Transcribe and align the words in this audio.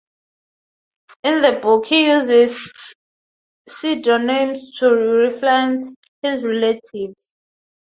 In 1.23 1.43
the 1.43 1.59
book 1.61 1.85
he 1.85 2.07
uses 2.07 2.73
pseudonyms 3.69 4.71
to 4.79 4.89
reference 4.89 5.87
his 6.23 6.41
relatives. 6.41 7.35